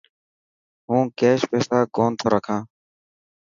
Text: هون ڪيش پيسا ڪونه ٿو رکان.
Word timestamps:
هون 0.87 1.01
ڪيش 1.19 1.39
پيسا 1.51 1.79
ڪونه 1.95 2.15
ٿو 2.19 2.25
رکان. 2.33 2.61